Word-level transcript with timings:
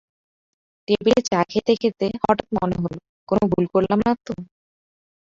টেবিলে 0.87 1.19
চা 1.29 1.39
খেতে 1.51 1.73
খেতে, 1.81 2.07
হঠাৎ 2.21 2.47
মনে 2.55 2.75
হল 2.83 2.95
কোন 3.29 3.39
ভুল 3.51 3.65
করলাম 3.73 3.99
না 4.05 4.13
তো! 4.25 4.33